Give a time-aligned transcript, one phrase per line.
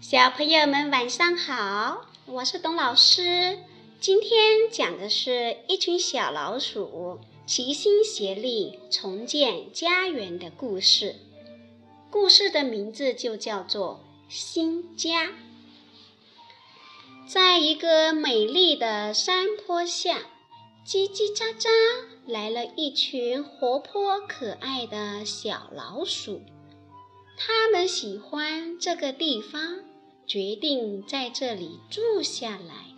[0.00, 3.58] 小朋友们晚上好，我是董老师。
[4.00, 11.16] 今天讲的是一群小老鼠齐心协力重建家园的故事。
[12.10, 14.00] 故事的名字就叫做
[14.32, 15.26] 《新家》。
[17.26, 20.20] 在一个美丽的山坡下，
[20.86, 21.68] 叽叽喳喳
[22.24, 26.40] 来了一群活泼可爱的小老鼠。
[27.36, 29.87] 他们喜欢这个地方。
[30.28, 32.94] 决定在这里住下来。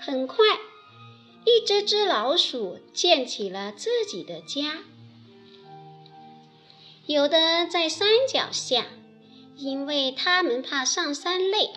[0.00, 0.38] 很快，
[1.44, 4.78] 一只只老鼠建起了自己的家。
[7.06, 8.86] 有的在山脚下，
[9.56, 11.72] 因为它们怕上山累；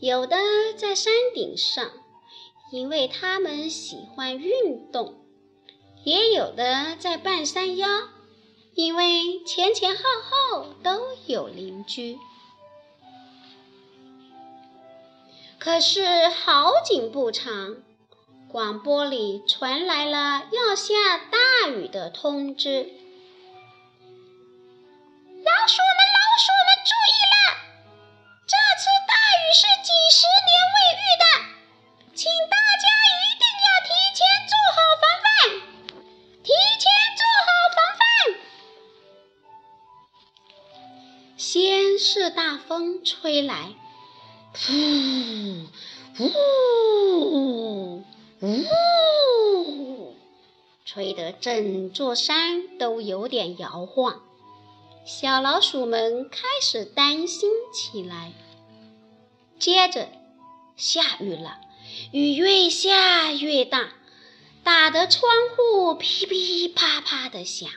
[0.00, 0.36] 有的
[0.76, 1.90] 在山顶上，
[2.72, 5.14] 因为它们喜欢运动；
[6.04, 7.88] 也有的在半山腰，
[8.74, 12.16] 因为前前后后都有邻居。
[15.60, 17.76] 可是好景不长，
[18.48, 22.72] 广播里传来了要下大雨的通知。
[25.44, 27.36] 老鼠们，老鼠们注意了，
[28.46, 31.24] 这次大雨是几十年未遇的，
[32.14, 35.28] 请大家一定要提前做好防范，
[36.42, 38.02] 提前做好防范。
[41.36, 43.74] 先是大风吹来。
[44.60, 44.72] 呼，
[46.18, 48.02] 呜，
[48.40, 50.14] 呜，
[50.84, 54.20] 吹得整座山都有点摇晃。
[55.06, 58.32] 小老鼠们开始担心起来。
[59.60, 60.08] 接着，
[60.76, 61.60] 下雨了，
[62.12, 63.92] 雨越下越大，
[64.64, 67.70] 打得窗户噼噼啪啪的响。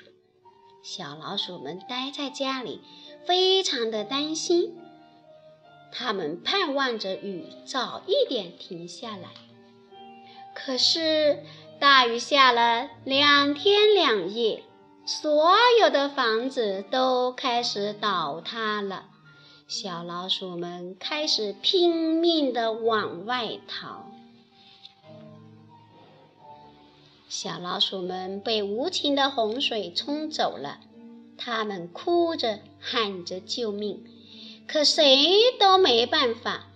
[0.82, 2.82] 小老鼠们待在家里，
[3.28, 4.76] 非常的担心。
[5.92, 9.30] 他们盼望着雨早一点停下来，
[10.56, 11.44] 可是
[11.80, 14.64] 大雨下了两天两夜，
[15.06, 15.52] 所
[15.82, 19.06] 有的房子都开始倒塌了。
[19.68, 24.06] 小老鼠们开始拼命地往外逃。
[27.30, 30.80] 小老鼠们被无情的洪水冲走了，
[31.38, 34.04] 它们哭着喊着救命。
[34.68, 36.70] 可谁都没办法，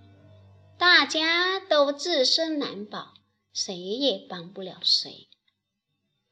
[0.77, 3.13] 大家都自身难保，
[3.53, 5.29] 谁也帮不了谁。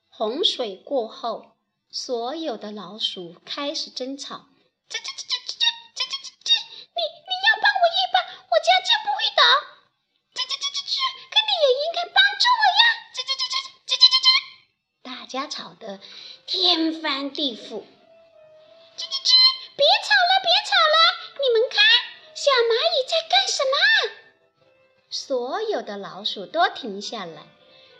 [0.09, 1.56] 洪水过后，
[1.90, 4.47] 所有的老鼠开始争吵
[4.90, 5.56] ：“这、这、这、这、这、
[5.96, 9.41] 这、这、这、这，你、你要帮我一把，我家就不会倒。
[10.34, 11.00] 这、这、这、这、这，
[11.31, 12.84] 可你也应该帮助我呀！
[13.16, 14.28] 这、这、这、这、这、这、这、这，
[15.02, 16.02] 大家吵得
[16.46, 17.84] 天翻地覆。
[25.84, 27.44] 的老鼠都停下来，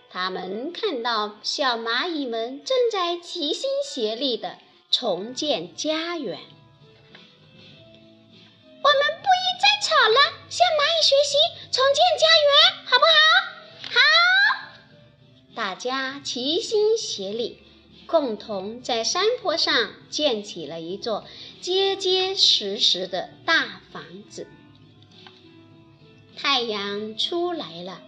[0.10, 4.58] 他们看到小蚂蚁们正在齐心协力地
[4.90, 6.40] 重建家园。
[8.82, 11.38] 我们不宜再吵了，向蚂蚁学习，
[11.72, 13.16] 重建家园，好不好？
[13.94, 14.00] 好！
[15.56, 17.60] 大家齐心协力。
[18.06, 21.26] 共同在山坡上建起了一座
[21.62, 24.46] 结结实实的大房子。
[26.64, 28.02] 太阳出来了，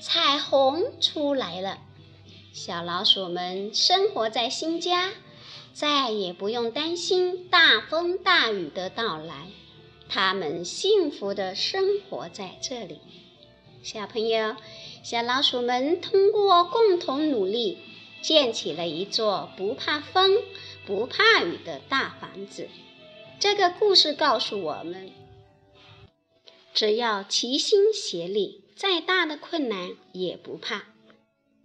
[0.00, 1.78] 彩虹出来了，
[2.52, 5.12] 小老鼠们生活在新家，
[5.72, 9.46] 再也不用担心大风大雨的到来。
[10.08, 12.98] 它们幸福的生活在这里。
[13.84, 14.56] 小朋友，
[15.04, 17.78] 小老鼠们通过共同努力。
[18.20, 20.36] 建起了一座不怕风、
[20.84, 22.66] 不怕雨的大房子。
[23.38, 25.12] 这个故事告诉我们，
[26.78, 30.84] 只要齐心协力，再大的困难也不怕。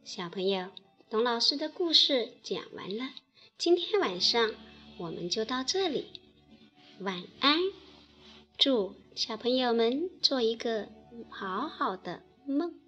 [0.03, 0.69] 小朋友，
[1.07, 3.11] 董老师的故事讲完了，
[3.55, 4.55] 今天晚上
[4.97, 6.07] 我们就到这里，
[6.99, 7.59] 晚安。
[8.57, 10.89] 祝小朋友们做一个
[11.29, 12.82] 好好的梦。